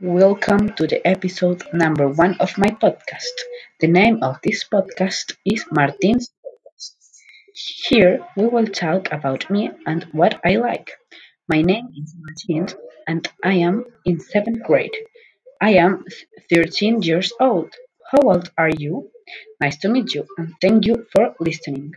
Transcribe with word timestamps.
Welcome 0.00 0.74
to 0.74 0.86
the 0.86 1.04
episode 1.06 1.62
number 1.72 2.08
one 2.08 2.36
of 2.40 2.56
my 2.56 2.68
podcast. 2.68 3.34
The 3.80 3.88
name 3.88 4.22
of 4.22 4.38
this 4.44 4.64
podcast 4.64 5.34
is 5.44 5.64
Martín's 5.72 6.30
Podcast. 6.30 6.92
Here 7.52 8.24
we 8.36 8.46
will 8.46 8.66
talk 8.66 9.10
about 9.12 9.50
me 9.50 9.70
and 9.86 10.04
what 10.12 10.40
I 10.44 10.56
like. 10.56 10.92
My 11.48 11.62
name 11.62 11.88
is 11.96 12.14
Martin 12.16 12.78
and 13.06 13.28
I 13.42 13.54
am 13.54 13.84
in 14.04 14.20
seventh 14.20 14.62
grade. 14.62 14.94
I 15.60 15.74
am 15.74 16.04
13 16.52 17.02
years 17.02 17.32
old. 17.40 17.74
How 18.10 18.22
old 18.22 18.50
are 18.56 18.70
you? 18.70 19.10
Nice 19.60 19.78
to 19.78 19.88
meet 19.88 20.14
you 20.14 20.26
and 20.38 20.54
thank 20.60 20.86
you 20.86 21.06
for 21.12 21.34
listening. 21.40 21.94